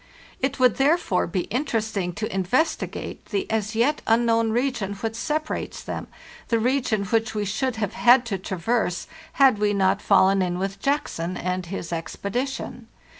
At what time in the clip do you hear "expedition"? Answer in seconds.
11.93-12.87